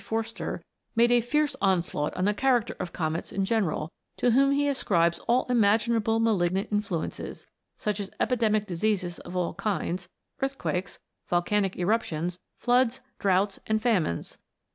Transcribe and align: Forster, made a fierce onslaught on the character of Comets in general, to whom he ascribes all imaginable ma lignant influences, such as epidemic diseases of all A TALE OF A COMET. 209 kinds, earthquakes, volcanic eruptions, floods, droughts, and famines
Forster, 0.03 0.63
made 0.95 1.11
a 1.11 1.21
fierce 1.21 1.55
onslaught 1.61 2.15
on 2.17 2.25
the 2.25 2.33
character 2.33 2.75
of 2.79 2.91
Comets 2.91 3.31
in 3.31 3.45
general, 3.45 3.91
to 4.17 4.31
whom 4.31 4.49
he 4.49 4.67
ascribes 4.67 5.19
all 5.27 5.45
imaginable 5.47 6.19
ma 6.19 6.31
lignant 6.31 6.71
influences, 6.71 7.45
such 7.77 7.99
as 7.99 8.09
epidemic 8.19 8.65
diseases 8.65 9.19
of 9.19 9.35
all 9.35 9.51
A 9.51 9.53
TALE 9.53 9.53
OF 9.53 9.53
A 9.53 9.61
COMET. 9.61 9.63
209 9.63 9.87
kinds, 9.87 10.09
earthquakes, 10.53 10.99
volcanic 11.27 11.77
eruptions, 11.77 12.39
floods, 12.57 13.01
droughts, 13.19 13.59
and 13.67 13.79
famines 13.79 14.39